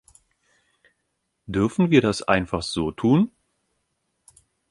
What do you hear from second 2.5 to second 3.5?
so tun?